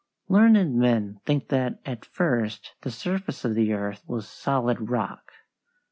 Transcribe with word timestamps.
Learned 0.29 0.73
men 0.73 1.19
think 1.27 1.49
that 1.49 1.79
at 1.85 2.05
first 2.05 2.73
the 2.81 2.89
surface 2.89 3.45
of 3.45 3.53
the 3.53 3.73
earth 3.73 4.01
was 4.07 4.27
solid 4.27 4.89
rock. 4.89 5.31